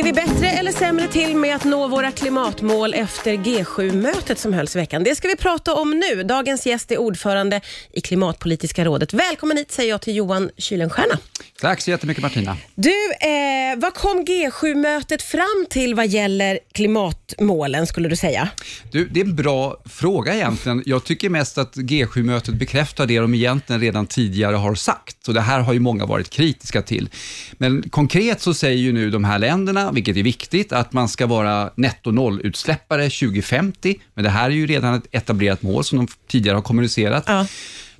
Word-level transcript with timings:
Ligger 0.00 0.12
vi 0.14 0.32
bättre 0.32 0.50
eller 0.50 0.72
sämre 0.72 1.08
till 1.08 1.36
med 1.36 1.56
att 1.56 1.64
nå 1.64 1.88
våra 1.88 2.10
klimatmål 2.10 2.94
efter 2.94 3.32
G7-mötet 3.32 4.38
som 4.38 4.52
hölls 4.52 4.76
i 4.76 4.78
veckan? 4.78 5.04
Det 5.04 5.14
ska 5.14 5.28
vi 5.28 5.36
prata 5.36 5.74
om 5.74 5.90
nu. 5.90 6.22
Dagens 6.22 6.66
gäst 6.66 6.90
är 6.90 6.98
ordförande 6.98 7.60
i 7.92 8.00
Klimatpolitiska 8.00 8.84
rådet. 8.84 9.12
Välkommen 9.12 9.56
hit 9.56 9.72
säger 9.72 9.90
jag 9.90 10.00
till 10.00 10.16
Johan 10.16 10.50
Kuylenstierna. 10.56 11.18
Tack 11.60 11.80
så 11.80 11.90
jättemycket 11.90 12.22
Martina. 12.22 12.56
Du, 12.74 12.90
eh, 12.90 13.78
vad 13.78 13.94
kom 13.94 14.24
G7-mötet 14.24 15.22
fram 15.22 15.66
till 15.70 15.94
vad 15.94 16.06
gäller 16.06 16.58
klimatmålen 16.72 17.86
skulle 17.86 18.08
du 18.08 18.16
säga? 18.16 18.48
Du, 18.92 19.08
det 19.08 19.20
är 19.20 19.24
en 19.24 19.36
bra 19.36 19.76
fråga 19.84 20.34
egentligen. 20.34 20.82
Jag 20.86 21.04
tycker 21.04 21.30
mest 21.30 21.58
att 21.58 21.76
G7-mötet 21.76 22.54
bekräftar 22.54 23.06
det 23.06 23.18
de 23.18 23.34
egentligen 23.34 23.80
redan 23.80 24.06
tidigare 24.06 24.56
har 24.56 24.74
sagt. 24.74 25.28
Och 25.28 25.34
det 25.34 25.40
här 25.40 25.60
har 25.60 25.72
ju 25.72 25.80
många 25.80 26.06
varit 26.06 26.30
kritiska 26.30 26.82
till. 26.82 27.08
Men 27.52 27.90
konkret 27.90 28.40
så 28.40 28.54
säger 28.54 28.78
ju 28.78 28.92
nu 28.92 29.10
de 29.10 29.24
här 29.24 29.38
länderna, 29.38 29.92
vilket 29.92 30.16
är 30.16 30.22
viktigt, 30.22 30.72
att 30.72 30.92
man 30.92 31.08
ska 31.08 31.26
vara 31.26 31.70
netto 31.76 32.10
nollutsläppare 32.10 33.02
2050. 33.02 34.00
Men 34.14 34.24
det 34.24 34.30
här 34.30 34.44
är 34.44 34.54
ju 34.54 34.66
redan 34.66 34.94
ett 34.94 35.06
etablerat 35.10 35.62
mål 35.62 35.84
som 35.84 35.98
de 35.98 36.08
tidigare 36.28 36.54
har 36.54 36.62
kommunicerat. 36.62 37.24
Ja. 37.26 37.46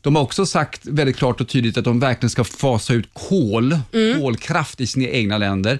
De 0.02 0.16
har 0.16 0.22
också 0.22 0.46
sagt 0.46 0.86
väldigt 0.86 1.16
klart 1.16 1.40
och 1.40 1.48
tydligt 1.48 1.78
att 1.78 1.84
de 1.84 2.00
verkligen 2.00 2.30
ska 2.30 2.44
fasa 2.44 2.94
ut 2.94 3.08
kol, 3.12 3.78
kolkraft 4.20 4.80
i 4.80 4.86
sina 4.86 5.08
egna 5.08 5.38
länder 5.38 5.78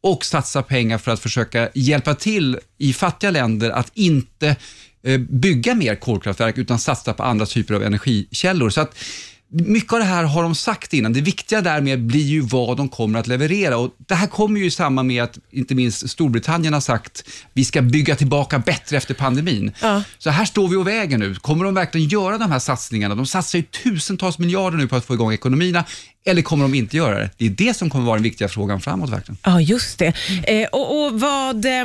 och 0.00 0.24
satsa 0.24 0.62
pengar 0.62 0.98
för 0.98 1.10
att 1.10 1.20
försöka 1.20 1.68
hjälpa 1.74 2.14
till 2.14 2.58
i 2.78 2.92
fattiga 2.92 3.30
länder 3.30 3.70
att 3.70 3.90
inte 3.94 4.56
eh, 5.02 5.18
bygga 5.18 5.74
mer 5.74 5.94
kolkraftverk 5.94 6.58
utan 6.58 6.78
satsa 6.78 7.12
på 7.12 7.22
andra 7.22 7.46
typer 7.46 7.74
av 7.74 7.82
energikällor. 7.82 8.70
Så 8.70 8.80
att 8.80 8.94
mycket 9.52 9.92
av 9.92 9.98
det 9.98 10.04
här 10.04 10.24
har 10.24 10.42
de 10.42 10.54
sagt 10.54 10.92
innan. 10.92 11.12
Det 11.12 11.20
viktiga 11.20 11.60
därmed 11.60 12.06
blir 12.06 12.24
ju 12.24 12.40
vad 12.40 12.76
de 12.76 12.88
kommer 12.88 13.18
att 13.18 13.26
leverera 13.26 13.76
och 13.76 13.90
det 13.98 14.14
här 14.14 14.26
kommer 14.26 14.60
ju 14.60 14.66
i 14.66 14.70
samband 14.70 15.08
med 15.08 15.22
att 15.22 15.38
inte 15.50 15.74
minst 15.74 16.10
Storbritannien 16.10 16.72
har 16.72 16.80
sagt 16.80 17.24
vi 17.52 17.64
ska 17.64 17.82
bygga 17.82 18.16
tillbaka 18.16 18.58
bättre 18.58 18.96
efter 18.96 19.14
pandemin. 19.14 19.72
Ja. 19.80 20.02
Så 20.18 20.30
här 20.30 20.44
står 20.44 20.68
vi 20.68 20.76
och 20.76 20.86
väger 20.86 21.18
nu. 21.18 21.34
Kommer 21.34 21.64
de 21.64 21.74
verkligen 21.74 22.08
göra 22.08 22.38
de 22.38 22.52
här 22.52 22.58
satsningarna? 22.58 23.14
De 23.14 23.26
satsar 23.26 23.58
ju 23.58 23.64
tusentals 23.64 24.38
miljarder 24.38 24.78
nu 24.78 24.88
på 24.88 24.96
att 24.96 25.04
få 25.04 25.14
igång 25.14 25.32
ekonomierna. 25.32 25.84
Eller 26.24 26.42
kommer 26.42 26.64
de 26.64 26.74
inte 26.74 26.96
göra 26.96 27.18
det? 27.18 27.30
Det 27.36 27.46
är 27.46 27.50
det 27.50 27.74
som 27.74 27.90
kommer 27.90 28.04
vara 28.04 28.16
den 28.16 28.22
viktiga 28.22 28.48
frågan 28.48 28.80
framåt 28.80 29.10
verkligen. 29.10 29.38
Ja, 29.42 29.60
just 29.60 29.98
det. 29.98 30.14
Eh, 30.44 30.68
och, 30.72 31.04
och 31.04 31.20
vad, 31.20 31.64
eh, 31.64 31.84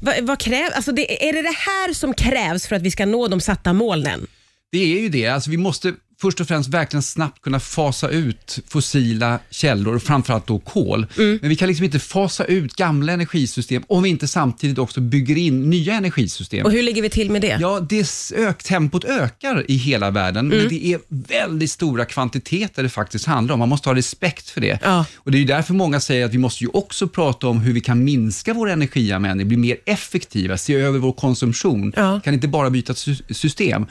vad, 0.00 0.14
vad 0.22 0.38
krävs, 0.38 0.72
alltså 0.76 0.92
det, 0.92 1.28
är 1.28 1.32
det 1.32 1.42
det 1.42 1.56
här 1.56 1.92
som 1.92 2.14
krävs 2.14 2.66
för 2.66 2.76
att 2.76 2.82
vi 2.82 2.90
ska 2.90 3.06
nå 3.06 3.28
de 3.28 3.40
satta 3.40 3.72
målen? 3.72 4.26
Det 4.72 4.78
är 4.78 5.00
ju 5.00 5.08
det. 5.08 5.26
Alltså 5.26 5.50
vi 5.50 5.56
måste 5.56 5.94
först 6.20 6.40
och 6.40 6.48
främst 6.48 6.68
verkligen 6.68 7.02
snabbt 7.02 7.42
kunna 7.42 7.60
fasa 7.60 8.08
ut 8.08 8.58
fossila 8.68 9.38
källor, 9.50 9.98
framförallt 9.98 10.46
då 10.46 10.58
kol. 10.58 11.06
Men 11.16 11.38
vi 11.48 11.56
kan 11.56 11.68
liksom 11.68 11.84
inte 11.84 11.98
fasa 11.98 12.44
ut 12.44 12.76
gamla 12.76 13.12
energisystem 13.12 13.82
om 13.88 14.02
vi 14.02 14.08
inte 14.08 14.28
samtidigt 14.28 14.78
också 14.78 15.00
bygger 15.00 15.36
in 15.38 15.70
nya 15.70 15.94
energisystem. 15.94 16.66
Och 16.66 16.72
hur 16.72 16.82
ligger 16.82 17.02
vi 17.02 17.10
till 17.10 17.30
med 17.30 17.42
det? 17.42 17.58
Ja, 17.60 17.80
det 17.88 18.32
ök, 18.36 18.62
tempot 18.62 19.04
ökar 19.04 19.64
i 19.70 19.76
hela 19.76 20.10
världen, 20.10 20.48
men 20.48 20.68
det 20.68 20.86
är 20.86 21.00
väldigt 21.08 21.70
stora 21.70 22.04
kvantiteter 22.04 22.82
det 22.82 22.88
faktiskt 22.88 23.24
handlar 23.26 23.52
om. 23.52 23.58
Man 23.58 23.68
måste 23.68 23.88
ha 23.88 23.94
respekt 23.94 24.50
för 24.50 24.60
det. 24.60 24.78
Ja. 24.82 25.04
Och 25.16 25.30
Det 25.30 25.38
är 25.38 25.44
därför 25.44 25.74
många 25.74 26.00
säger 26.00 26.24
att 26.26 26.34
vi 26.34 26.38
måste 26.38 26.64
ju 26.64 26.70
också 26.72 27.08
prata 27.08 27.48
om 27.48 27.60
hur 27.60 27.72
vi 27.72 27.80
kan 27.80 28.04
minska 28.04 28.54
vår 28.54 28.70
energianvändning, 28.70 29.48
bli 29.48 29.56
mer 29.56 29.76
effektiva, 29.86 30.56
se 30.56 30.74
över 30.74 30.98
vår 30.98 31.12
konsumtion. 31.12 31.92
Ja. 31.96 32.20
kan 32.24 32.34
inte 32.34 32.48
bara 32.48 32.70
byta 32.70 32.94
sy- 32.94 33.16
system. 33.30 33.86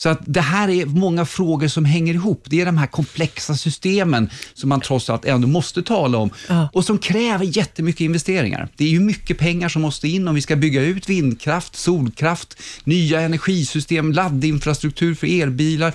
Så 0.00 0.08
att 0.08 0.20
det 0.24 0.40
här 0.40 0.68
är 0.68 0.86
många 0.86 1.26
frågor 1.26 1.68
som 1.68 1.84
hänger 1.84 2.14
ihop. 2.14 2.42
Det 2.46 2.60
är 2.60 2.66
de 2.66 2.78
här 2.78 2.86
komplexa 2.86 3.56
systemen 3.56 4.30
som 4.54 4.68
man 4.68 4.80
trots 4.80 5.10
allt 5.10 5.24
ändå 5.24 5.48
måste 5.48 5.82
tala 5.82 6.18
om 6.18 6.30
Ja. 6.48 6.68
och 6.72 6.84
som 6.84 6.98
kräver 6.98 7.44
jättemycket 7.44 8.00
investeringar. 8.00 8.68
Det 8.76 8.84
är 8.84 8.88
ju 8.88 9.00
mycket 9.00 9.38
pengar 9.38 9.68
som 9.68 9.82
måste 9.82 10.08
in 10.08 10.28
om 10.28 10.34
vi 10.34 10.40
ska 10.42 10.56
bygga 10.56 10.82
ut 10.82 11.08
vindkraft, 11.08 11.76
solkraft, 11.76 12.62
nya 12.84 13.20
energisystem, 13.20 14.12
laddinfrastruktur 14.12 15.14
för 15.14 15.42
elbilar. 15.42 15.92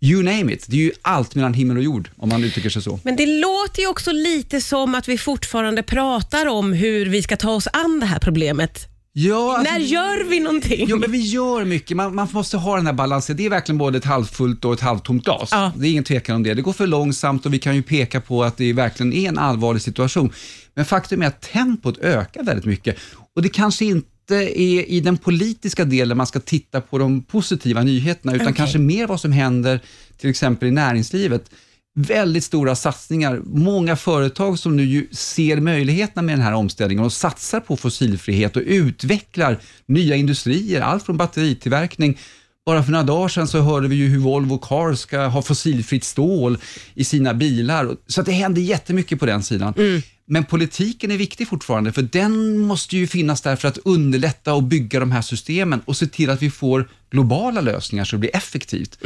You 0.00 0.22
name 0.22 0.52
it. 0.52 0.64
Det 0.68 0.76
är 0.76 0.80
ju 0.80 0.92
allt 1.02 1.34
mellan 1.34 1.54
himmel 1.54 1.76
och 1.76 1.82
jord 1.82 2.10
om 2.16 2.28
man 2.28 2.44
uttrycker 2.44 2.70
sig 2.70 2.82
så. 2.82 3.00
Men 3.02 3.16
det 3.16 3.26
låter 3.26 3.80
ju 3.82 3.88
också 3.88 4.12
lite 4.12 4.60
som 4.60 4.94
att 4.94 5.08
vi 5.08 5.18
fortfarande 5.18 5.82
pratar 5.82 6.46
om 6.46 6.72
hur 6.72 7.06
vi 7.06 7.22
ska 7.22 7.36
ta 7.36 7.50
oss 7.50 7.68
an 7.72 8.00
det 8.00 8.06
här 8.06 8.18
problemet. 8.18 8.88
Ja, 9.18 9.56
alltså- 9.58 9.72
När 9.72 9.80
gör 9.80 10.24
vi 10.30 10.40
någonting? 10.40 10.86
Jo, 10.88 10.96
men 10.98 11.10
vi 11.12 11.18
gör 11.18 11.64
mycket. 11.64 11.96
Man, 11.96 12.14
man 12.14 12.28
måste 12.32 12.56
ha 12.56 12.76
den 12.76 12.86
här 12.86 12.92
balansen. 12.92 13.36
Det 13.36 13.46
är 13.46 13.50
verkligen 13.50 13.78
både 13.78 13.98
ett 13.98 14.04
halvfullt 14.04 14.64
och 14.64 14.72
ett 14.72 14.80
halvtomt 14.80 15.24
glas. 15.24 15.48
Ja. 15.52 15.72
Det 15.76 15.86
är 15.86 15.90
ingen 15.90 16.04
tvekan 16.04 16.36
om 16.36 16.42
det. 16.42 16.54
Det 16.54 16.62
går 16.62 16.72
för 16.72 16.86
långsamt 16.86 17.46
och 17.46 17.54
vi 17.54 17.58
kan 17.58 17.76
ju 17.76 17.82
peka 17.82 18.20
på 18.20 18.44
att 18.44 18.56
det 18.56 18.72
verkligen 18.72 19.12
är 19.12 19.28
en 19.28 19.38
allvarlig 19.38 19.82
situation. 19.82 20.32
Men 20.74 20.84
faktum 20.84 21.22
är 21.22 21.26
att 21.26 21.40
tempot 21.40 21.98
ökar 21.98 22.42
väldigt 22.42 22.64
mycket 22.64 22.96
och 23.34 23.42
det 23.42 23.48
kanske 23.48 23.84
inte 23.84 24.34
är 24.60 24.90
i 24.90 25.00
den 25.00 25.16
politiska 25.16 25.84
delen 25.84 26.16
man 26.16 26.26
ska 26.26 26.40
titta 26.40 26.80
på 26.80 26.98
de 26.98 27.22
positiva 27.22 27.82
nyheterna, 27.82 28.34
utan 28.34 28.46
Okej. 28.46 28.56
kanske 28.56 28.78
mer 28.78 29.06
vad 29.06 29.20
som 29.20 29.32
händer 29.32 29.80
till 30.20 30.30
exempel 30.30 30.68
i 30.68 30.70
näringslivet. 30.70 31.50
Väldigt 31.98 32.44
stora 32.44 32.74
satsningar. 32.76 33.40
Många 33.44 33.96
företag 33.96 34.58
som 34.58 34.76
nu 34.76 35.08
ser 35.12 35.56
möjligheterna 35.60 36.22
med 36.22 36.34
den 36.34 36.44
här 36.44 36.52
omställningen 36.52 37.04
och 37.04 37.12
satsar 37.12 37.60
på 37.60 37.76
fossilfrihet 37.76 38.56
och 38.56 38.62
utvecklar 38.66 39.58
nya 39.86 40.16
industrier, 40.16 40.80
allt 40.80 41.02
från 41.02 41.16
batteritillverkning 41.16 42.18
bara 42.66 42.82
för 42.82 42.92
några 42.92 43.04
dagar 43.04 43.28
sedan 43.28 43.48
så 43.48 43.60
hörde 43.60 43.88
vi 43.88 43.96
ju 43.96 44.08
hur 44.08 44.18
Volvo 44.18 44.58
Cars 44.58 44.98
ska 44.98 45.26
ha 45.26 45.42
fossilfritt 45.42 46.04
stål 46.04 46.58
i 46.94 47.04
sina 47.04 47.34
bilar. 47.34 47.96
Så 48.06 48.20
att 48.20 48.26
det 48.26 48.32
händer 48.32 48.62
jättemycket 48.62 49.20
på 49.20 49.26
den 49.26 49.42
sidan. 49.42 49.74
Men 50.28 50.44
politiken 50.44 51.10
är 51.10 51.16
viktig 51.16 51.48
fortfarande, 51.48 51.92
för 51.92 52.02
den 52.02 52.58
måste 52.58 52.96
ju 52.96 53.06
finnas 53.06 53.40
där 53.40 53.56
för 53.56 53.68
att 53.68 53.78
underlätta 53.78 54.54
och 54.54 54.62
bygga 54.62 55.00
de 55.00 55.12
här 55.12 55.22
systemen 55.22 55.80
och 55.84 55.96
se 55.96 56.06
till 56.06 56.30
att 56.30 56.42
vi 56.42 56.50
får 56.50 56.88
globala 57.10 57.60
lösningar 57.60 58.04
så 58.04 58.16
det 58.16 58.20
blir 58.20 58.36
effektivt. 58.36 58.98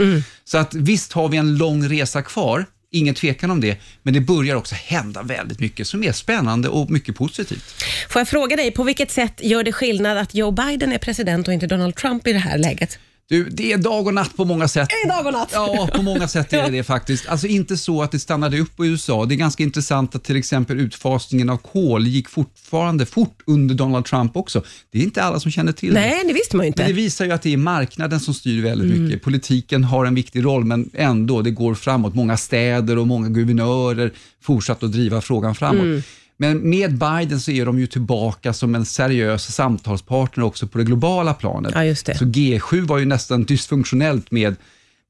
Så 0.45 0.59
att 0.59 0.75
visst 0.75 1.13
har 1.13 1.29
vi 1.29 1.37
en 1.37 1.57
lång 1.57 1.89
resa 1.89 2.23
kvar, 2.23 2.67
ingen 2.91 3.15
tvekan 3.15 3.51
om 3.51 3.61
det, 3.61 3.79
men 4.03 4.15
det 4.15 4.21
börjar 4.21 4.57
också 4.57 4.75
hända 4.75 5.23
väldigt 5.23 5.61
mycket 5.61 5.87
som 5.87 6.05
är 6.05 6.13
spännande 6.13 6.69
och 6.69 6.91
mycket 6.91 7.17
positivt. 7.17 7.85
Får 8.09 8.21
jag 8.21 8.29
fråga 8.29 8.57
dig, 8.57 8.71
på 8.71 8.85
vilket 8.85 9.11
sätt 9.11 9.41
gör 9.43 9.63
det 9.63 9.73
skillnad 9.73 10.19
att 10.19 10.35
Joe 10.35 10.51
Biden 10.51 10.93
är 10.93 10.99
president 10.99 11.49
och 11.49 11.55
inte 11.55 11.67
Donald 11.67 11.95
Trump 11.95 12.27
i 12.27 12.33
det 12.33 12.39
här 12.39 12.59
läget? 12.59 12.99
Du, 13.31 13.49
det 13.51 13.73
är 13.73 13.79
dag 13.79 14.07
och 14.07 14.15
natt 14.15 14.37
på 14.37 14.45
många 14.45 14.69
sätt. 14.69 14.89
Det 14.89 15.09
är 15.09 15.17
dag 15.17 15.27
och 15.27 15.33
natt. 15.33 15.51
Ja, 15.53 15.89
på 15.95 16.03
många 16.03 16.29
sätt 16.29 16.53
är 16.53 16.63
det 16.63 16.71
det 16.79 16.83
faktiskt. 16.83 17.29
Alltså 17.29 17.47
inte 17.47 17.77
så 17.77 18.03
att 18.03 18.13
det 18.13 18.19
stannade 18.19 18.59
upp 18.59 18.81
i 18.81 18.87
USA. 18.87 19.25
Det 19.27 19.35
är 19.35 19.37
ganska 19.37 19.63
intressant 19.63 20.15
att 20.15 20.25
till 20.25 20.37
exempel 20.37 20.81
utfasningen 20.81 21.51
av 21.51 21.57
kol 21.57 22.07
gick 22.07 22.29
fortfarande 22.29 23.07
fort 23.07 23.43
under 23.47 23.75
Donald 23.75 24.05
Trump 24.05 24.37
också. 24.37 24.63
Det 24.93 24.99
är 24.99 25.03
inte 25.03 25.23
alla 25.23 25.41
som 25.41 25.51
känner 25.51 25.73
till 25.73 25.95
det. 25.95 26.01
Nej, 26.01 26.25
det 26.27 26.33
visste 26.33 26.57
man 26.57 26.67
ju 26.67 26.71
Men 26.71 26.77
det 26.77 26.91
inte. 26.91 26.93
visar 27.03 27.25
ju 27.25 27.33
att 27.33 27.43
det 27.43 27.53
är 27.53 27.57
marknaden 27.57 28.21
som 28.21 28.35
styr 28.35 28.63
väldigt 28.63 29.01
mycket. 29.01 29.23
Politiken 29.23 29.85
har 29.85 30.05
en 30.05 30.15
viktig 30.15 30.45
roll, 30.45 30.65
men 30.65 30.91
ändå, 30.95 31.43
det 31.43 31.51
går 31.51 31.75
framåt. 31.75 32.15
Många 32.15 32.37
städer 32.37 32.99
och 32.99 33.07
många 33.07 33.29
guvernörer 33.29 34.13
fortsatt 34.43 34.83
att 34.83 34.93
driva 34.93 35.21
frågan 35.21 35.55
framåt. 35.55 36.05
Men 36.41 36.71
med 36.71 36.99
Biden 36.99 37.41
så 37.41 37.51
är 37.51 37.67
de 37.67 37.79
ju 37.79 37.87
tillbaka 37.87 38.53
som 38.53 38.75
en 38.75 38.85
seriös 38.85 39.55
samtalspartner 39.55 40.45
också 40.45 40.67
på 40.67 40.79
det 40.79 40.85
globala 40.85 41.35
planet. 41.35 41.73
Ja, 41.75 41.83
det. 41.83 42.19
Så 42.19 42.25
G7 42.25 42.87
var 42.87 42.99
ju 42.99 43.05
nästan 43.05 43.45
dysfunktionellt 43.45 44.31
med, 44.31 44.57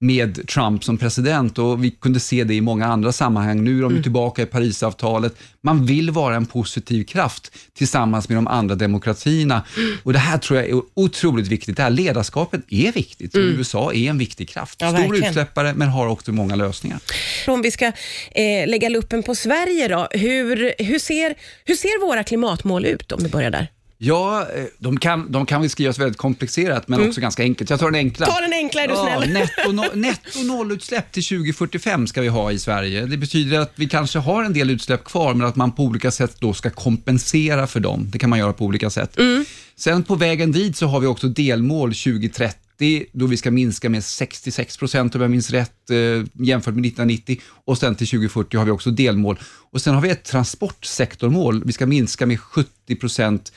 med 0.02 0.48
Trump 0.48 0.84
som 0.84 0.98
president 0.98 1.58
och 1.58 1.84
vi 1.84 1.90
kunde 1.90 2.20
se 2.20 2.44
det 2.44 2.54
i 2.54 2.60
många 2.60 2.86
andra 2.86 3.12
sammanhang. 3.12 3.64
Nu 3.64 3.78
är 3.78 3.82
de 3.82 3.96
ju 3.96 4.02
tillbaka 4.02 4.42
i 4.42 4.46
Parisavtalet. 4.46 5.34
Man 5.62 5.86
vill 5.86 6.10
vara 6.10 6.36
en 6.36 6.46
positiv 6.46 7.04
kraft 7.04 7.52
tillsammans 7.78 8.28
med 8.28 8.38
de 8.38 8.46
andra 8.46 8.74
demokratierna. 8.74 9.62
Och 10.02 10.12
Det 10.12 10.18
här 10.18 10.38
tror 10.38 10.58
jag 10.60 10.68
är 10.68 10.82
otroligt 10.94 11.46
viktigt. 11.48 11.76
Det 11.76 11.82
här 11.82 11.90
ledarskapet 11.90 12.60
är 12.68 12.92
viktigt 12.92 13.34
och 13.34 13.40
USA 13.40 13.92
är 13.92 14.10
en 14.10 14.18
viktig 14.18 14.48
kraft. 14.48 14.76
Ja, 14.80 14.88
Stor 14.88 14.98
verkligen. 14.98 15.24
utsläppare 15.24 15.74
men 15.74 15.88
har 15.88 16.06
också 16.06 16.32
många 16.32 16.56
lösningar. 16.56 16.98
Om 17.46 17.62
vi 17.62 17.70
ska 17.70 17.86
eh, 17.86 17.92
lägga 18.66 18.88
luppen 18.88 19.22
på 19.22 19.34
Sverige 19.34 19.88
då, 19.88 20.08
hur, 20.10 20.74
hur, 20.78 20.98
ser, 20.98 21.34
hur 21.64 21.74
ser 21.74 22.06
våra 22.06 22.24
klimatmål 22.24 22.86
ut 22.86 23.12
om 23.12 23.22
vi 23.22 23.28
börjar 23.28 23.50
där? 23.50 23.68
Ja, 24.02 24.46
eh, 24.56 24.64
de 24.78 24.98
kan, 24.98 25.32
de 25.32 25.46
kan 25.46 25.60
väl 25.60 25.70
skrivas 25.70 25.98
väldigt 25.98 26.18
komplicerat 26.18 26.88
men 26.88 27.08
också 27.08 27.20
ganska 27.20 27.42
enkelt. 27.42 27.70
Jag 27.70 27.78
tar 27.80 27.86
den 27.90 27.94
enkla. 27.94 28.26
Ta 28.26 28.40
den 28.40 28.52
enkla 28.52 28.82
är 28.82 28.88
du 28.88 28.94
Ja, 28.94 29.06
snäll. 29.20 29.32
netto, 29.32 29.72
no, 29.72 29.82
netto 29.94 30.42
nollutsläpp 30.42 31.12
till 31.12 31.24
2045 31.24 32.06
ska 32.06 32.20
vi 32.20 32.28
ha 32.28 32.52
i 32.52 32.58
Sverige. 32.58 33.06
Det 33.06 33.16
betyder 33.16 33.58
att 33.60 33.72
vi 33.74 33.88
kanske 33.88 34.18
har 34.18 34.44
en 34.44 34.52
del 34.52 34.70
utsläpp 34.70 35.04
kvar, 35.04 35.34
men 35.34 35.46
att 35.46 35.56
man 35.56 35.72
på 35.72 35.82
olika 35.84 36.10
sätt 36.10 36.36
då 36.40 36.52
ska 36.54 36.70
kompensera 36.70 37.66
för 37.66 37.80
dem. 37.80 38.06
Det 38.12 38.18
kan 38.18 38.30
man 38.30 38.38
göra 38.38 38.52
på 38.52 38.64
olika 38.64 38.90
sätt. 38.90 39.16
Sen 39.76 40.02
på 40.02 40.14
vägen 40.14 40.52
dit 40.52 40.76
så 40.76 40.86
har 40.86 41.00
vi 41.00 41.06
också 41.06 41.28
delmål 41.28 41.94
2030, 41.94 43.04
då 43.12 43.26
vi 43.26 43.36
ska 43.36 43.50
minska 43.50 43.88
med 43.90 44.04
66 44.04 44.76
procent 44.76 45.14
om 45.14 45.20
jag 45.20 45.30
minns 45.30 45.50
rätt, 45.50 45.90
eh, 45.90 45.96
jämfört 46.46 46.74
med 46.74 46.82
1990. 46.86 47.40
Och 47.64 47.78
sen 47.78 47.94
till 47.94 48.06
2040 48.06 48.58
har 48.58 48.64
vi 48.64 48.70
också 48.70 48.90
delmål. 48.90 49.38
Och 49.72 49.80
sen 49.80 49.94
har 49.94 50.00
vi 50.02 50.10
ett 50.10 50.24
transportsektormål. 50.24 51.62
Vi 51.64 51.72
ska 51.72 51.86
minska 51.86 52.26
med 52.26 52.40
70 52.40 52.96
procent 52.96 53.52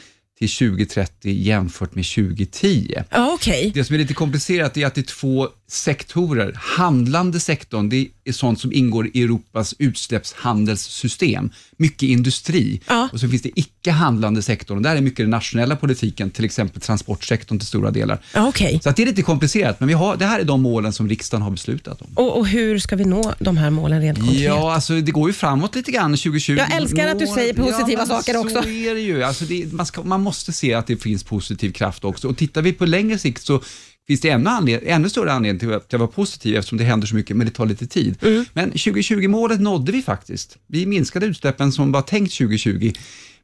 till 0.47 0.69
2030 0.69 1.31
jämfört 1.31 1.95
med 1.95 2.05
2010. 2.05 2.95
Ja, 3.09 3.33
okej. 3.33 3.71
Det 3.73 3.83
som 3.83 3.93
är 3.93 3.97
lite 3.97 4.13
komplicerat 4.13 4.77
är 4.77 4.85
att 4.85 4.95
det 4.95 5.01
är 5.01 5.05
två 5.05 5.47
sektorer. 5.67 6.53
Handlande 6.55 7.39
sektorn, 7.39 7.89
det 7.89 8.07
är 8.25 8.31
sånt 8.31 8.59
som 8.59 8.73
ingår 8.73 9.09
i 9.13 9.23
Europas 9.23 9.75
utsläppshandelssystem. 9.79 11.51
Mycket 11.77 12.09
industri. 12.09 12.81
Ja. 12.87 13.09
Och 13.13 13.19
så 13.19 13.29
finns 13.29 13.41
det 13.41 13.59
icke 13.59 13.91
handlande 13.91 14.41
sektorn. 14.41 14.77
Och 14.77 14.83
där 14.83 14.95
är 14.95 15.01
mycket 15.01 15.17
den 15.17 15.29
nationella 15.29 15.75
politiken, 15.75 16.29
till 16.29 16.45
exempel 16.45 16.81
transportsektorn 16.81 17.59
till 17.59 17.67
stora 17.67 17.91
delar. 17.91 18.19
Ja, 18.33 18.47
okej. 18.47 18.79
Så 18.83 18.91
det 18.91 19.01
är 19.01 19.05
lite 19.05 19.21
komplicerat, 19.21 19.79
men 19.79 19.87
vi 19.87 19.93
har, 19.93 20.17
det 20.17 20.25
här 20.25 20.39
är 20.39 20.43
de 20.43 20.61
målen 20.61 20.93
som 20.93 21.09
riksdagen 21.09 21.41
har 21.41 21.51
beslutat 21.51 22.01
om. 22.01 22.07
Och, 22.15 22.37
och 22.37 22.47
hur 22.47 22.79
ska 22.79 22.95
vi 22.95 23.05
nå 23.05 23.33
de 23.39 23.57
här 23.57 23.69
målen 23.69 24.01
rent 24.01 24.19
konkret? 24.19 24.41
Ja, 24.41 24.73
alltså 24.73 25.01
det 25.01 25.11
går 25.11 25.29
ju 25.29 25.33
framåt 25.33 25.75
lite 25.75 25.91
grann 25.91 26.11
2020. 26.11 26.55
Jag 26.57 26.75
älskar 26.75 27.07
att 27.07 27.19
du 27.19 27.27
säger 27.27 27.53
positiva 27.53 28.01
ja, 28.01 28.05
saker 28.05 28.37
också. 28.37 28.61
Så 28.61 28.69
är 28.69 28.95
det 28.95 29.01
ju. 29.01 29.23
Alltså 29.23 29.45
det, 29.45 29.73
man, 29.73 29.85
ska, 29.85 30.03
man 30.03 30.21
måste 30.21 30.53
se 30.53 30.73
att 30.73 30.87
det 30.87 30.97
finns 30.97 31.23
positiv 31.23 31.71
kraft 31.71 32.03
också. 32.03 32.27
Och 32.27 32.37
tittar 32.37 32.61
vi 32.61 32.73
på 32.73 32.85
längre 32.85 33.17
sikt 33.17 33.45
så 33.45 33.61
finns 34.07 34.21
det 34.21 34.29
ännu, 34.29 34.49
anled, 34.49 34.79
ännu 34.85 35.09
större 35.09 35.31
anledning 35.31 35.59
till 35.59 35.73
att 35.73 35.85
jag 35.89 35.99
var 35.99 36.07
positiv 36.07 36.55
eftersom 36.55 36.77
det 36.77 36.83
händer 36.83 37.07
så 37.07 37.15
mycket, 37.15 37.37
men 37.37 37.47
det 37.47 37.53
tar 37.53 37.65
lite 37.65 37.87
tid. 37.87 38.17
Mm. 38.21 38.45
Men 38.53 38.71
2020-målet 38.71 39.59
nådde 39.59 39.91
vi 39.91 40.01
faktiskt. 40.01 40.57
Vi 40.67 40.85
minskade 40.85 41.25
utsläppen 41.25 41.71
som 41.71 41.91
var 41.91 42.01
tänkt 42.01 42.37
2020. 42.37 42.91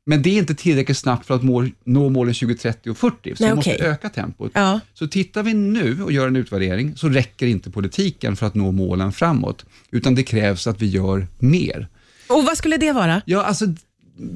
Men 0.05 0.21
det 0.21 0.29
är 0.29 0.37
inte 0.37 0.55
tillräckligt 0.55 0.97
snabbt 0.97 1.25
för 1.25 1.35
att 1.35 1.43
mål, 1.43 1.71
nå 1.83 2.09
målen 2.09 2.33
2030 2.33 2.89
och 2.89 2.97
40, 2.97 3.35
så 3.35 3.43
Nej, 3.43 3.51
vi 3.51 3.55
måste 3.55 3.71
öka 3.71 4.09
tempot. 4.09 4.51
Ja. 4.53 4.79
Så 4.93 5.07
tittar 5.07 5.43
vi 5.43 5.53
nu 5.53 6.03
och 6.03 6.11
gör 6.11 6.27
en 6.27 6.35
utvärdering 6.35 6.97
så 6.97 7.09
räcker 7.09 7.47
inte 7.47 7.69
politiken 7.71 8.35
för 8.35 8.45
att 8.45 8.55
nå 8.55 8.71
målen 8.71 9.11
framåt, 9.11 9.65
utan 9.91 10.15
det 10.15 10.23
krävs 10.23 10.67
att 10.67 10.81
vi 10.81 10.85
gör 10.85 11.27
mer. 11.39 11.87
Och 12.29 12.45
vad 12.45 12.57
skulle 12.57 12.77
det 12.77 12.91
vara? 12.91 13.21
Ja, 13.25 13.43
alltså, 13.43 13.65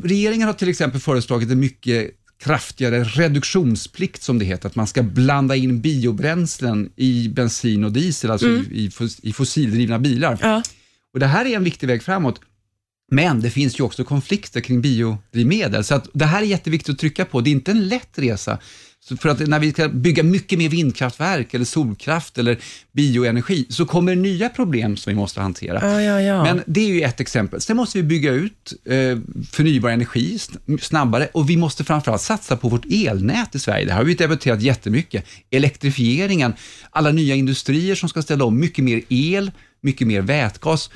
regeringen 0.03 0.47
har 0.47 0.53
till 0.53 0.69
exempel 0.69 1.01
föreslagit 1.01 1.51
en 1.51 1.59
mycket 1.59 2.11
kraftigare 2.43 3.03
reduktionsplikt 3.03 4.23
som 4.23 4.39
det 4.39 4.45
heter, 4.45 4.67
att 4.67 4.75
man 4.75 4.87
ska 4.87 5.03
blanda 5.03 5.55
in 5.55 5.81
biobränslen 5.81 6.89
i 6.95 7.29
bensin 7.29 7.83
och 7.83 7.91
diesel, 7.91 8.31
alltså 8.31 8.47
i, 8.47 8.51
i, 8.71 8.91
i 9.21 9.33
fossildrivna 9.33 9.99
bilar. 9.99 10.37
Ja. 10.41 10.63
Och 11.13 11.19
Det 11.19 11.27
här 11.27 11.45
är 11.45 11.55
en 11.55 11.63
viktig 11.63 11.87
väg 11.87 12.03
framåt. 12.03 12.41
Men 13.11 13.41
det 13.41 13.49
finns 13.49 13.79
ju 13.79 13.83
också 13.83 14.03
konflikter 14.03 14.61
kring 14.61 14.81
biodrivmedel, 14.81 15.83
så 15.83 15.95
att 15.95 16.07
det 16.13 16.25
här 16.25 16.41
är 16.41 16.45
jätteviktigt 16.45 16.93
att 16.93 16.99
trycka 16.99 17.25
på. 17.25 17.41
Det 17.41 17.49
är 17.49 17.51
inte 17.51 17.71
en 17.71 17.87
lätt 17.87 18.19
resa. 18.19 18.59
För 19.19 19.29
att 19.29 19.39
när 19.39 19.59
vi 19.59 19.71
ska 19.71 19.89
bygga 19.89 20.23
mycket 20.23 20.59
mer 20.59 20.69
vindkraftverk 20.69 21.53
eller 21.53 21.65
solkraft 21.65 22.37
eller 22.37 22.57
bioenergi 22.91 23.65
så 23.69 23.85
kommer 23.85 24.15
nya 24.15 24.49
problem 24.49 24.97
som 24.97 25.11
vi 25.11 25.15
måste 25.15 25.41
hantera. 25.41 25.91
Ja, 25.91 26.01
ja, 26.01 26.21
ja. 26.21 26.43
Men 26.43 26.63
det 26.67 26.81
är 26.81 26.87
ju 26.87 27.01
ett 27.01 27.19
exempel. 27.19 27.61
Sen 27.61 27.77
måste 27.77 27.97
vi 27.97 28.03
bygga 28.03 28.31
ut 28.31 28.73
eh, 28.85 29.17
förnybar 29.51 29.89
energi 29.89 30.37
sn- 30.37 30.77
snabbare 30.81 31.27
och 31.33 31.49
vi 31.49 31.57
måste 31.57 31.83
framförallt 31.83 32.21
satsa 32.21 32.57
på 32.57 32.69
vårt 32.69 32.85
elnät 32.91 33.55
i 33.55 33.59
Sverige. 33.59 33.85
Det 33.85 33.91
här 33.91 33.97
har 33.99 34.05
vi 34.05 34.13
debatterat 34.13 34.61
jättemycket. 34.61 35.25
Elektrifieringen, 35.51 36.53
alla 36.89 37.11
nya 37.11 37.35
industrier 37.35 37.95
som 37.95 38.09
ska 38.09 38.21
ställa 38.21 38.45
om, 38.45 38.59
mycket 38.59 38.83
mer 38.85 39.01
el, 39.09 39.51
mycket 39.81 40.07
mer 40.07 40.21
vätgas. 40.21 40.89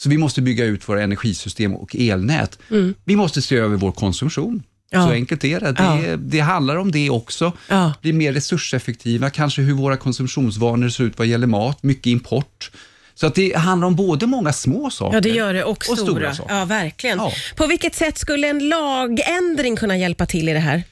Så 0.00 0.08
vi 0.08 0.18
måste 0.18 0.42
bygga 0.42 0.64
ut 0.64 0.88
våra 0.88 1.02
energisystem 1.02 1.74
och 1.74 1.96
elnät. 1.96 2.58
Vi 3.04 3.16
måste 3.16 3.42
se 3.42 3.56
över 3.56 3.76
vår 3.76 3.92
konsumtion. 3.92 4.62
Ja. 4.90 5.06
Så 5.06 5.10
enkelt 5.10 5.44
är 5.44 5.60
det. 5.60 5.72
Det, 5.72 6.16
det 6.16 6.40
handlar 6.40 6.76
om 6.76 6.92
det 6.92 7.10
också. 7.10 7.52
Ja. 7.68 7.92
Bli 8.02 8.12
mer 8.12 8.32
resurseffektiva, 8.32 9.30
kanske 9.30 9.62
hur 9.62 9.72
våra 9.74 9.96
konsumtionsvanor 9.96 10.88
ser 10.88 11.04
ut 11.04 11.18
vad 11.18 11.26
gäller 11.26 11.46
mat, 11.46 11.82
mycket 11.82 12.06
import. 12.06 12.70
Så 13.14 13.26
att 13.26 13.34
det 13.34 13.56
handlar 13.56 13.88
om 13.88 13.96
både 13.96 14.26
många 14.26 14.52
små 14.52 14.90
saker 14.90 15.16
Ja, 15.16 15.20
det 15.20 15.28
gör 15.28 15.54
det. 15.54 15.64
Och 15.64 15.84
stora. 15.84 15.96
stora 15.96 16.34
saker. 16.34 16.54
Ja, 16.54 16.64
verkligen. 16.64 17.18
Ja. 17.18 17.32
På 17.56 17.66
vilket 17.66 17.94
sätt 17.94 18.18
skulle 18.18 18.48
en 18.48 18.68
lagändring 18.68 19.76
kunna 19.76 19.96
hjälpa 19.96 20.26
till 20.26 20.48
i 20.48 20.52
det 20.52 20.58
här? 20.58 20.82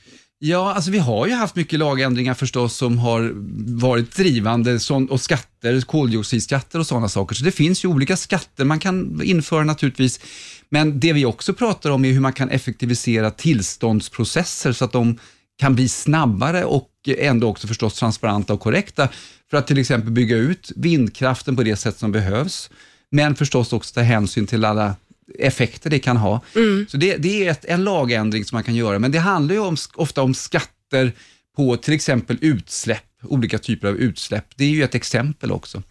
Ja, 0.48 0.72
alltså 0.72 0.90
vi 0.90 0.98
har 0.98 1.26
ju 1.26 1.32
haft 1.32 1.56
mycket 1.56 1.78
lagändringar 1.78 2.34
förstås 2.34 2.76
som 2.76 2.98
har 2.98 3.32
varit 3.80 4.16
drivande 4.16 4.78
och 5.10 5.20
skatter, 5.20 5.80
koldioxidskatter 5.80 6.78
och 6.78 6.86
sådana 6.86 7.08
saker. 7.08 7.34
Så 7.34 7.44
det 7.44 7.52
finns 7.52 7.84
ju 7.84 7.88
olika 7.88 8.16
skatter 8.16 8.64
man 8.64 8.78
kan 8.78 9.22
införa 9.22 9.64
naturligtvis. 9.64 10.20
Men 10.68 11.00
det 11.00 11.12
vi 11.12 11.24
också 11.24 11.54
pratar 11.54 11.90
om 11.90 12.04
är 12.04 12.12
hur 12.12 12.20
man 12.20 12.32
kan 12.32 12.50
effektivisera 12.50 13.30
tillståndsprocesser 13.30 14.72
så 14.72 14.84
att 14.84 14.92
de 14.92 15.18
kan 15.58 15.74
bli 15.74 15.88
snabbare 15.88 16.64
och 16.64 16.90
ändå 17.18 17.48
också 17.48 17.66
förstås 17.66 17.94
transparenta 17.94 18.52
och 18.52 18.60
korrekta 18.60 19.08
för 19.50 19.56
att 19.56 19.66
till 19.66 19.78
exempel 19.78 20.10
bygga 20.10 20.36
ut 20.36 20.72
vindkraften 20.76 21.56
på 21.56 21.62
det 21.62 21.76
sätt 21.76 21.98
som 21.98 22.12
behövs. 22.12 22.70
Men 23.10 23.34
förstås 23.34 23.72
också 23.72 23.94
ta 23.94 24.00
hänsyn 24.00 24.46
till 24.46 24.64
alla 24.64 24.94
effekter 25.38 25.90
det 25.90 25.98
kan 25.98 26.16
ha. 26.16 26.40
Så 26.88 26.96
det, 26.96 27.16
det 27.16 27.46
är 27.46 27.50
ett, 27.50 27.64
en 27.64 27.84
lagändring 27.84 28.44
som 28.44 28.56
man 28.56 28.64
kan 28.64 28.74
göra, 28.74 28.98
men 28.98 29.12
det 29.12 29.18
handlar 29.18 29.54
ju 29.54 29.60
om, 29.60 29.76
ofta 29.94 30.22
om 30.22 30.34
skatter 30.34 31.12
på 31.56 31.76
till 31.76 31.94
exempel 31.94 32.38
utsläpp, 32.40 33.15
olika 33.28 33.58
typer 33.58 33.88
av 33.88 33.96
utsläpp. 33.96 34.44
Det 34.56 34.64
är 34.64 34.68
ju 34.68 34.82
ett 34.84 34.94
exempel 34.94 35.52
också. 35.52 35.82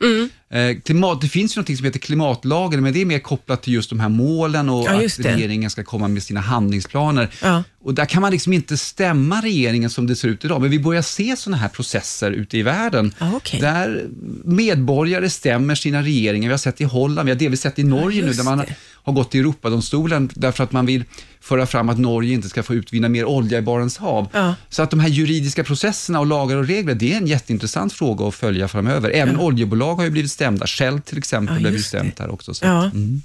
Eh, 0.50 0.78
klimat, 0.86 1.22
det 1.22 1.28
finns 1.28 1.58
ju 1.58 1.62
något 1.62 1.78
som 1.78 1.86
heter 1.86 2.00
klimatlagen, 2.00 2.84
men 2.84 2.94
det 2.94 3.02
är 3.02 3.06
mer 3.06 3.20
kopplat 3.20 3.64
till 3.64 3.74
just 3.74 3.90
de 3.90 4.00
här 4.00 4.10
målen 4.10 4.70
och 4.70 4.86
Ja, 4.86 5.06
att 5.06 5.20
regeringen 5.20 5.70
ska 5.70 5.84
komma 5.84 6.08
med 6.08 6.24
sina 6.24 6.40
handlingsplaner. 6.40 7.30
Ja. 7.42 7.64
Och 7.84 7.94
där 7.94 8.06
kan 8.06 8.22
man 8.22 8.32
liksom 8.32 8.54
inte 8.54 8.78
stämma 8.78 9.42
regeringen 9.42 9.90
som 9.90 10.08
det 10.08 10.16
ser 10.16 10.28
ut 10.28 10.46
idag, 10.46 10.62
men 10.62 10.70
vi 10.70 10.80
börjar 10.80 11.02
se 11.02 11.36
sådana 11.38 11.58
här 11.58 11.70
processer 11.70 12.32
ute 12.32 12.58
i 12.58 12.62
världen, 12.64 13.14
Ja, 13.20 13.32
okej. 13.36 13.60
där 13.60 14.08
medborgare 14.44 15.30
stämmer 15.30 15.76
sina 15.76 16.02
regeringar. 16.02 16.48
Vi 16.48 16.54
har 16.54 16.58
sett 16.58 16.82
i 16.82 16.84
Holland, 16.84 17.26
vi 17.26 17.32
har 17.32 17.40
delvis 17.40 17.62
sett 17.62 17.80
i 17.80 17.84
Norge 17.84 18.22
nu, 18.22 18.28
just 18.28 18.40
där 18.40 18.46
man 18.46 18.58
det. 18.58 18.76
har 19.04 19.14
gått 19.14 19.32
till 19.32 19.40
Europadomstolen 19.40 20.30
därför 20.36 20.64
att 20.64 20.72
man 20.72 20.86
vill 20.86 21.04
föra 21.46 21.66
fram 21.66 21.90
att 21.90 22.00
Norge 22.00 22.34
inte 22.34 22.50
ska 22.50 22.64
få 22.64 22.74
utvinna 22.74 23.10
mer 23.10 23.26
olja 23.26 23.58
i 23.58 23.62
Barents 23.62 23.98
hav. 23.98 24.28
Ja. 24.34 24.56
Så 24.70 24.84
att 24.84 24.92
de 24.92 25.00
här 25.00 25.10
juridiska 25.10 25.64
processerna 25.64 26.20
och 26.20 26.26
lagar 26.26 26.58
och 26.58 26.68
regler, 26.68 26.96
det 26.96 27.14
är 27.14 27.18
en 27.18 27.28
jätteintressant 27.28 27.94
fråga 27.94 28.28
att 28.28 28.36
följa 28.36 28.68
framöver. 28.68 29.10
Även 29.10 29.40
oljebolag 29.40 29.96
har 29.96 30.04
ju 30.04 30.10
blivit 30.10 30.32
stämda. 30.32 30.68
Shell 30.68 31.02
till 31.02 31.18
exempel 31.18 31.56
Ja, 31.56 31.62
blev 31.62 31.74
ju 31.74 31.80
stämt 31.80 32.20
här 32.20 32.32
också. 32.32 32.54
Så. 32.54 32.66
Ja. 32.66 32.84
mm. 32.84 33.22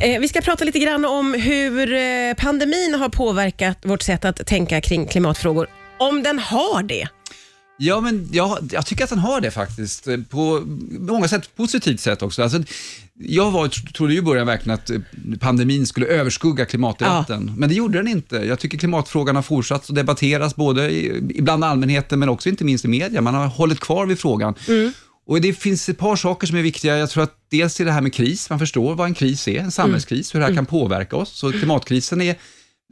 Eh, 0.00 0.20
vi 0.20 0.28
ska 0.28 0.40
prata 0.40 0.64
lite 0.64 0.78
grann 0.78 1.04
om 1.04 1.34
hur 1.34 1.92
eh, 1.92 2.34
pandemin 2.36 2.94
har 2.94 3.08
påverkat 3.08 3.78
vårt 3.82 4.02
sätt 4.02 4.24
att 4.24 4.46
tänka 4.46 4.80
kring 4.80 5.06
klimatfrågor. 5.06 5.66
Om 5.98 6.22
den 6.22 6.38
har 6.38 6.82
det. 6.82 7.08
Ja, 7.82 8.00
men 8.00 8.28
jag, 8.32 8.58
jag 8.72 8.86
tycker 8.86 9.04
att 9.04 9.10
han 9.10 9.18
har 9.18 9.40
det 9.40 9.50
faktiskt. 9.50 10.08
eh, 10.08 10.16
På 10.30 10.62
många 11.00 11.28
sätt, 11.28 11.56
positivt 11.56 12.00
sätt 12.00 12.22
också. 12.22 12.42
Alltså, 12.42 12.62
jag 13.18 13.50
var, 13.50 13.68
trodde 13.68 14.12
ju 14.12 14.18
i 14.18 14.22
början 14.22 14.46
verkligen 14.46 14.74
att 14.74 14.90
eh, 14.90 14.98
pandemin 15.40 15.86
skulle 15.86 16.06
överskugga 16.06 16.64
klimatdebatten, 16.66 17.52
men 17.56 17.68
det 17.68 17.74
gjorde 17.74 17.98
den 17.98 18.08
inte. 18.08 18.36
Jag 18.36 18.58
tycker 18.58 18.78
klimatfrågan 18.78 19.34
har 19.36 19.42
fortsatt 19.42 19.90
att 19.90 19.94
debatteras 19.96 20.56
både 20.56 20.90
i- 20.90 21.38
bland 21.42 21.64
allmänheten 21.64 22.18
men 22.18 22.28
också 22.28 22.48
inte 22.48 22.64
minst 22.64 22.84
i 22.84 22.88
media. 22.88 23.20
Man 23.20 23.34
har 23.34 23.46
hållit 23.46 23.80
kvar 23.80 24.06
vid 24.06 24.18
frågan. 24.18 24.54
Och 25.26 25.40
Det 25.40 25.52
finns 25.52 25.88
ett 25.88 25.98
par 25.98 26.16
saker 26.16 26.46
som 26.46 26.56
är 26.56 26.62
viktiga. 26.62 26.98
Jag 26.98 27.10
tror 27.10 27.22
att 27.22 27.34
dels 27.50 27.80
är 27.80 27.84
det 27.84 27.92
här 27.92 28.00
med 28.00 28.14
kris, 28.14 28.50
man 28.50 28.58
förstår 28.58 28.94
vad 28.94 29.06
en 29.06 29.14
kris 29.14 29.48
är, 29.48 29.60
en 29.60 29.70
samhällskris, 29.70 30.34
hur 30.34 30.40
det 30.40 30.46
här 30.46 30.54
kan 30.54 30.66
påverka 30.66 31.16
oss. 31.16 31.30
Så 31.38 31.52
klimatkrisen 31.52 32.20
är 32.20 32.36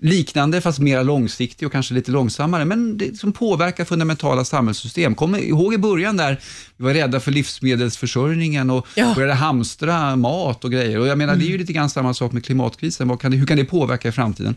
liknande 0.03 0.61
fast 0.61 0.79
mer 0.79 1.05
långsiktig 1.05 1.67
och 1.67 1.73
kanske 1.73 1.95
lite 1.95 2.11
långsammare, 2.11 2.65
men 2.65 2.99
det 2.99 3.19
som 3.19 3.33
påverkar 3.33 3.85
fundamentala 3.85 4.45
samhällssystem. 4.45 5.15
Kom 5.15 5.35
ihåg 5.37 5.75
i 5.75 5.79
början 5.79 6.17
där 6.17 6.41
vi 6.77 6.85
var 6.85 6.95
rädda 6.95 7.21
för 7.21 7.33
livsmedelsförsörjningen 7.33 8.71
och 8.71 8.87
Ja. 8.95 9.13
började 9.15 9.35
hamstra 9.35 10.17
mat 10.17 10.65
och 10.65 10.73
grejer. 10.73 10.99
Och 10.99 11.07
jag 11.07 11.19
menar, 11.19 11.37
det 11.37 11.45
är 11.45 11.49
ju 11.49 11.59
lite 11.59 11.73
grann 11.73 11.91
samma 11.91 12.15
sak 12.15 12.33
med 12.33 12.45
klimatkrisen. 12.45 13.19
Kan 13.19 13.31
det, 13.31 13.37
hur 13.37 13.47
kan 13.47 13.57
det 13.57 13.65
påverka 13.65 14.09
i 14.09 14.13
framtiden? 14.13 14.55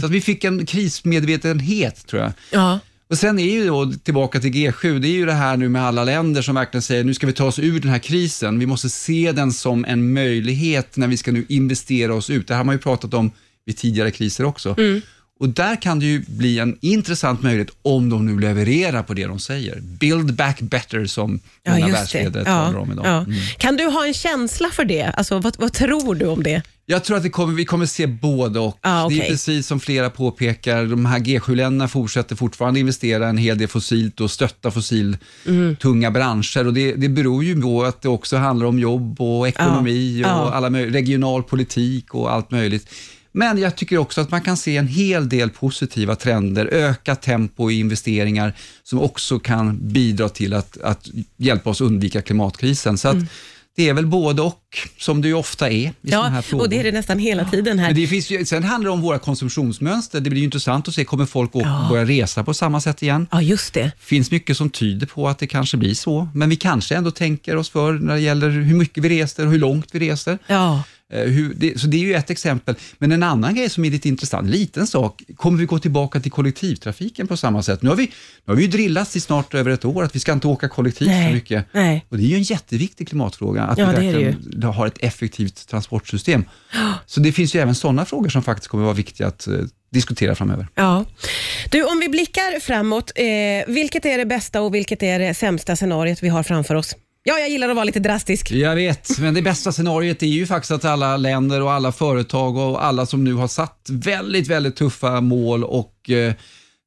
Så 0.00 0.06
att 0.06 0.12
vi 0.12 0.20
fick 0.20 0.44
en 0.44 0.66
krismedvetenhet, 0.66 2.06
tror 2.06 2.22
jag. 2.22 2.32
Ja. 2.50 2.78
Och 3.10 3.18
sen 3.18 3.38
är 3.38 3.52
ju 3.52 3.66
då 3.66 3.92
tillbaka 4.04 4.40
till 4.40 4.52
G7, 4.52 4.98
det 4.98 5.08
är 5.08 5.12
ju 5.12 5.26
det 5.26 5.32
här 5.32 5.56
nu 5.56 5.68
med 5.68 5.82
alla 5.84 6.04
länder 6.04 6.42
som 6.42 6.54
verkligen 6.54 6.82
säger 6.82 7.04
nu 7.04 7.14
ska 7.14 7.26
vi 7.26 7.32
ta 7.32 7.44
oss 7.44 7.58
ur 7.58 7.80
den 7.80 7.90
här 7.90 7.98
krisen. 7.98 8.58
Vi 8.58 8.66
måste 8.66 8.90
se 8.90 9.32
den 9.32 9.52
som 9.52 9.84
en 9.84 10.12
möjlighet 10.12 10.96
när 10.96 11.08
vi 11.08 11.16
ska 11.16 11.32
nu 11.32 11.44
investera 11.48 12.14
oss 12.14 12.30
ut. 12.30 12.48
Det 12.48 12.54
här 12.54 12.58
har 12.58 12.64
man 12.64 12.74
ju 12.74 12.78
pratat 12.78 13.14
om 13.14 13.30
vid 13.66 13.76
tidigare 13.76 14.10
kriser 14.10 14.44
också. 14.44 14.76
Och 15.40 15.48
där 15.48 15.82
kan 15.82 15.98
det 15.98 16.06
ju 16.06 16.24
bli 16.28 16.58
en 16.58 16.78
intressant 16.80 17.42
möjlighet 17.42 17.70
om 17.82 18.10
de 18.10 18.26
nu 18.26 18.38
levererar 18.40 19.02
på 19.02 19.14
det 19.14 19.24
de 19.26 19.38
säger. 19.38 19.80
Build 19.80 20.34
back 20.34 20.60
better 20.60 21.06
som 21.06 21.40
Ja, 21.62 21.72
många 21.72 21.86
det. 21.86 21.92
världsledare 21.92 22.42
Ja, 22.46 22.64
talar 22.66 22.78
om 22.78 22.92
idag. 22.92 23.06
ja. 23.06 23.18
Mm. 23.18 23.34
Kan 23.58 23.76
du 23.76 23.84
ha 23.84 24.06
en 24.06 24.14
känsla 24.14 24.68
för 24.70 24.84
det? 24.84 25.02
Alltså, 25.02 25.38
vad, 25.38 25.56
vad 25.58 25.72
tror 25.72 26.14
du 26.14 26.26
om 26.26 26.42
det? 26.42 26.62
Jag 26.86 27.04
tror 27.04 27.16
att 27.16 27.22
det 27.22 27.30
kommer, 27.30 27.54
vi 27.54 27.64
kommer 27.64 27.86
se 27.86 28.06
både 28.06 28.58
och. 28.58 28.78
Ah, 28.80 29.00
Det 29.00 29.06
okej. 29.06 29.20
är 29.20 29.28
precis 29.28 29.66
som 29.66 29.80
flera 29.80 30.10
påpekar, 30.10 30.84
de 30.84 31.06
här 31.06 31.18
G7-länderna 31.18 31.88
fortsätter 31.88 32.36
fortfarande 32.36 32.80
investera 32.80 33.28
en 33.28 33.38
hel 33.38 33.58
del 33.58 33.68
fossilt 33.68 34.20
och 34.20 34.30
stötta 34.30 34.70
fossiltunga 34.70 36.10
branscher. 36.10 36.66
Och 36.66 36.74
det, 36.74 36.92
det 36.94 37.08
beror 37.08 37.44
ju 37.44 37.62
på 37.62 37.84
att 37.84 38.02
det 38.02 38.08
också 38.08 38.36
handlar 38.36 38.66
om 38.66 38.78
jobb 38.78 39.20
och 39.20 39.48
ekonomi 39.48 40.20
Ja, 40.24 40.40
och 40.42 40.48
ja. 40.48 40.52
alla 40.54 40.70
regional 40.70 41.42
politik 41.42 42.14
och 42.14 42.32
allt 42.32 42.50
möjligt. 42.50 42.88
Men 43.36 43.58
jag 43.58 43.76
tycker 43.76 43.98
också 43.98 44.20
att 44.20 44.30
man 44.30 44.40
kan 44.40 44.56
se 44.56 44.76
en 44.76 44.88
hel 44.88 45.28
del 45.28 45.50
positiva 45.50 46.16
trender, 46.16 46.66
ökat 46.66 47.22
tempo 47.22 47.70
i 47.70 47.80
investeringar 47.80 48.52
som 48.82 49.00
också 49.00 49.38
kan 49.38 49.78
bidra 49.92 50.28
till 50.28 50.54
att, 50.54 50.80
att 50.80 51.08
hjälpa 51.36 51.70
oss 51.70 51.80
undvika 51.80 52.22
klimatkrisen. 52.22 52.98
Så 52.98 53.08
att 53.08 53.16
Det 53.76 53.88
är 53.88 53.94
väl 53.94 54.06
både 54.06 54.42
och, 54.42 54.60
som 54.98 55.22
det 55.22 55.28
ju 55.28 55.34
ofta 55.34 55.70
är 55.70 55.92
i 56.02 56.10
sådana 56.10 56.28
här 56.28 56.36
Ja, 56.36 56.42
frågor. 56.42 56.64
och 56.64 56.70
det 56.70 56.78
är 56.78 56.84
det 56.84 56.92
nästan 56.92 57.18
hela 57.18 57.50
tiden 57.50 57.78
här. 57.78 57.86
Men 57.86 57.96
det 57.96 58.06
finns 58.06 58.30
ju, 58.30 58.44
sen 58.44 58.64
handlar 58.64 58.88
det 58.90 58.94
om 58.94 59.00
våra 59.00 59.18
konsumtionsmönster. 59.18 60.20
Det 60.20 60.30
blir 60.30 60.40
ju 60.40 60.44
intressant 60.44 60.88
att 60.88 60.94
se, 60.94 61.04
kommer 61.04 61.26
folk 61.26 61.50
att 61.56 61.62
Ja. 61.62 61.86
börja 61.90 62.04
resa 62.04 62.44
på 62.44 62.54
samma 62.54 62.80
sätt 62.80 63.02
igen? 63.02 63.26
Ja, 63.30 63.42
just 63.42 63.74
det. 63.74 63.92
finns 64.00 64.30
mycket 64.30 64.56
som 64.56 64.70
tyder 64.70 65.06
på 65.06 65.28
att 65.28 65.38
det 65.38 65.46
kanske 65.46 65.76
blir 65.76 65.94
så, 65.94 66.28
men 66.34 66.48
vi 66.50 66.56
kanske 66.56 66.96
ändå 66.96 67.10
tänker 67.10 67.56
oss 67.56 67.70
för 67.70 67.92
när 67.92 68.14
det 68.14 68.20
gäller 68.20 68.50
hur 68.50 68.76
mycket 68.76 69.04
vi 69.04 69.08
reser 69.08 69.46
och 69.46 69.52
hur 69.52 69.58
långt 69.58 69.86
vi 69.92 69.98
reser. 69.98 70.38
Ja, 70.46 70.82
Hur, 71.12 71.54
det, 71.56 71.80
så 71.80 71.86
det 71.86 71.96
är 71.96 72.00
ju 72.00 72.14
ett 72.14 72.30
exempel. 72.30 72.74
Men 72.98 73.12
en 73.12 73.22
annan 73.22 73.54
grej 73.54 73.70
som 73.70 73.84
är 73.84 73.90
lite 73.90 74.08
intressant, 74.08 74.50
liten 74.50 74.86
sak, 74.86 75.22
kommer 75.36 75.58
vi 75.58 75.64
gå 75.64 75.78
tillbaka 75.78 76.20
till 76.20 76.30
kollektivtrafiken 76.32 77.26
på 77.26 77.36
samma 77.36 77.62
sätt? 77.62 77.82
Nu 77.82 77.88
har 77.88 77.96
vi, 77.96 78.02
nu 78.06 78.10
har 78.46 78.54
vi 78.54 78.62
ju 78.62 78.68
drillats 78.68 79.16
i 79.16 79.20
snart 79.20 79.54
över 79.54 79.70
ett 79.70 79.84
år 79.84 80.04
att 80.04 80.16
vi 80.16 80.20
ska 80.20 80.32
inte 80.32 80.46
åka 80.46 80.68
kollektivt 80.68 81.08
Nej, 81.08 81.28
så 81.30 81.34
mycket. 81.34 81.66
nej. 81.72 82.06
Och 82.08 82.18
det 82.18 82.24
är 82.24 82.28
ju 82.28 82.36
en 82.36 82.42
jätteviktig 82.42 83.08
klimatfråga, 83.08 83.62
att 83.62 83.78
Ja, 83.78 83.86
vi 83.86 84.06
verkligen 84.06 84.62
har 84.62 84.86
ett 84.86 84.98
effektivt 84.98 85.68
transportsystem. 85.68 86.44
Så 87.06 87.20
det 87.20 87.32
finns 87.32 87.54
ju 87.54 87.60
även 87.60 87.74
sådana 87.74 88.04
frågor 88.04 88.28
som 88.28 88.42
faktiskt 88.42 88.68
kommer 88.68 88.84
vara 88.84 88.94
viktiga 88.94 89.26
att 89.26 89.46
eh, 89.46 89.54
diskutera 89.92 90.34
framöver. 90.34 90.68
Ja. 90.74 91.04
Du, 91.70 91.84
om 91.84 92.00
vi 92.00 92.08
blickar 92.08 92.60
framåt, 92.60 93.12
eh, 93.14 93.74
vilket 93.74 94.06
är 94.06 94.18
det 94.18 94.26
bästa 94.26 94.60
och 94.60 94.74
vilket 94.74 95.02
är 95.02 95.18
det 95.18 95.34
sämsta 95.34 95.76
scenariot 95.76 96.22
vi 96.22 96.28
har 96.28 96.42
framför 96.42 96.74
oss? 96.74 96.94
Ja, 97.26 97.38
jag 97.38 97.50
gillar 97.50 97.68
att 97.68 97.74
vara 97.76 97.84
lite 97.84 98.00
drastisk. 98.00 98.50
Jag 98.50 98.74
vet, 98.74 99.18
men 99.18 99.34
det 99.34 99.42
bästa 99.42 99.72
scenariot 99.72 100.22
är 100.22 100.26
ju 100.26 100.46
faktiskt 100.46 100.70
att 100.70 100.84
alla 100.84 101.16
länder 101.16 101.62
och 101.62 101.72
alla 101.72 101.92
företag 101.92 102.56
och 102.56 102.84
alla 102.84 103.06
som 103.06 103.24
nu 103.24 103.34
har 103.34 103.48
satt 103.48 103.88
väldigt, 103.90 104.48
väldigt 104.48 104.76
tuffa 104.76 105.20
mål 105.20 105.64
och 105.64 106.10
eh, 106.10 106.34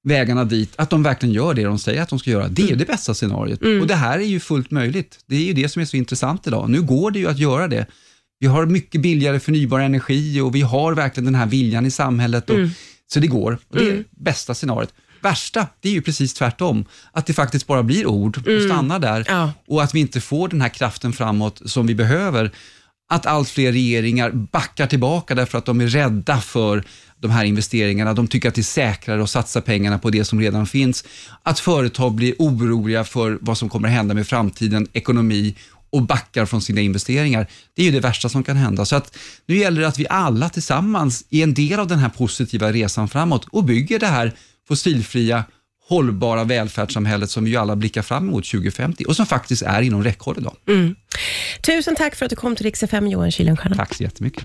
vägarna 0.04 0.46
dit, 0.46 0.74
att 0.76 0.90
de 0.90 1.04
verkligen 1.04 1.36
gör 1.36 1.54
det 1.54 1.64
de 1.64 1.80
säger 1.80 2.02
att 2.02 2.10
de 2.10 2.20
ska 2.20 2.30
göra. 2.30 2.48
Det 2.48 2.62
är 2.62 2.68
ju 2.68 2.76
det 2.76 2.86
bästa 2.86 3.14
scenariot. 3.14 3.62
Och 3.82 3.88
det 3.88 3.96
här 3.96 4.20
är 4.20 4.24
ju 4.26 4.40
fullt 4.40 4.72
möjligt. 4.72 5.20
Det 5.28 5.36
är 5.36 5.44
ju 5.44 5.54
det 5.54 5.70
som 5.70 5.82
är 5.82 5.86
så 5.86 5.98
intressant 5.98 6.48
idag. 6.48 6.70
Nu 6.70 6.82
går 6.82 7.12
det 7.12 7.20
ju 7.20 7.28
att 7.30 7.40
göra 7.40 7.68
det. 7.68 7.86
Vi 8.40 8.48
har 8.48 8.66
mycket 8.66 9.02
billigare 9.02 9.40
förnybar 9.40 9.80
energi 9.80 10.42
och 10.42 10.56
vi 10.56 10.62
har 10.62 10.94
verkligen 10.94 11.26
den 11.26 11.36
här 11.36 11.46
viljan 11.46 11.86
i 11.86 11.92
samhället. 11.92 12.50
Och, 12.50 12.56
Så 13.14 13.20
det 13.20 13.28
går. 13.28 13.58
Och 13.70 13.76
det 13.76 13.84
är 13.90 14.04
bästa 14.12 14.54
scenariot. 14.54 14.94
Värsta, 15.22 15.68
det 15.82 15.90
är 15.90 15.94
ju 15.94 16.02
precis 16.02 16.34
tvärtom. 16.34 16.86
Att 17.12 17.26
det 17.26 17.34
faktiskt 17.34 17.68
bara 17.68 17.84
blir 17.84 18.06
ord 18.06 18.38
och 18.38 18.62
stannar 18.62 19.00
där 19.00 19.26
Ja. 19.28 19.52
och 19.68 19.84
att 19.84 19.96
vi 19.96 20.00
inte 20.00 20.22
får 20.22 20.48
den 20.48 20.62
här 20.62 20.70
kraften 20.70 21.14
framåt 21.14 21.62
som 21.66 21.88
vi 21.88 21.96
behöver. 21.96 22.52
Att 23.10 23.26
allt 23.26 23.50
fler 23.50 23.72
regeringar 23.72 24.32
backar 24.32 24.88
tillbaka 24.88 25.36
därför 25.36 25.58
att 25.58 25.66
de 25.66 25.82
är 25.82 25.88
rädda 25.88 26.42
för 26.42 26.84
de 27.22 27.32
här 27.32 27.46
investeringarna. 27.46 28.14
De 28.14 28.28
tycker 28.28 28.50
att 28.50 28.56
det 28.56 28.62
är 28.62 28.64
säkrare 28.64 29.24
att 29.24 29.30
satsa 29.30 29.62
pengarna 29.62 30.00
på 30.00 30.10
det 30.10 30.26
som 30.26 30.42
redan 30.42 30.68
finns. 30.68 31.04
Att 31.44 31.60
företag 31.60 32.16
blir 32.16 32.34
oroliga 32.40 33.04
för 33.04 33.38
vad 33.42 33.58
som 33.58 33.70
kommer 33.70 33.88
hända 33.90 34.14
med 34.14 34.28
framtiden, 34.28 34.88
ekonomi 34.94 35.56
och 35.90 36.02
backar 36.02 36.46
från 36.46 36.62
sina 36.62 36.82
investeringar. 36.82 37.48
Det 37.76 37.82
är 37.82 37.86
ju 37.86 37.92
det 37.92 38.00
värsta 38.00 38.30
som 38.30 38.44
kan 38.44 38.58
hända. 38.58 38.86
Så 38.86 38.96
att 38.96 39.18
nu 39.46 39.58
gäller 39.58 39.82
det 39.82 39.88
att 39.88 40.00
vi 40.00 40.08
alla 40.10 40.50
tillsammans 40.50 41.24
är 41.30 41.44
en 41.44 41.54
del 41.54 41.80
av 41.80 41.88
den 41.88 42.00
här 42.00 42.10
positiva 42.10 42.72
resan 42.72 43.08
framåt 43.10 43.46
och 43.52 43.64
bygger 43.64 44.00
det 44.00 44.08
här 44.08 44.34
fossilfria, 44.68 45.44
hållbara 45.90 46.44
välfärdssamhället 46.44 47.30
som 47.30 47.44
vi 47.44 47.50
ju 47.52 47.58
alla 47.58 47.76
blickar 47.76 48.02
fram 48.02 48.28
emot 48.28 48.46
2050 48.52 49.04
och 49.06 49.16
som 49.16 49.26
faktiskt 49.26 49.62
är 49.62 49.82
inom 49.82 50.04
räckhåll 50.04 50.36
idag. 50.38 50.56
Tusen 51.62 51.96
tack 51.96 52.16
för 52.16 52.26
att 52.26 52.30
du 52.30 52.36
kom 52.36 52.56
till 52.56 52.66
Rix 52.66 52.84
FM, 52.84 53.08
Johan 53.08 53.32
Kuylenstierna. 53.32 53.76
Tack 53.76 53.96
så 53.96 54.04
jättemycket. 54.04 54.36